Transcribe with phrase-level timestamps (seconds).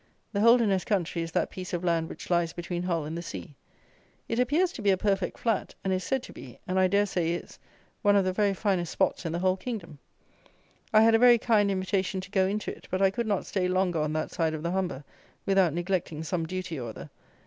[0.33, 3.53] The Holderness country is that piece of land which lies between Hull and the sea:
[4.27, 7.05] it appears to be a perfect flat; and is said to be, and I dare
[7.05, 7.59] say is,
[8.01, 9.99] one of the very finest spots in the whole kingdom.
[10.91, 13.67] I had a very kind invitation to go into it; but I could not stay
[13.67, 15.03] longer on that side of the Humber
[15.45, 17.11] without neglecting some duty or other.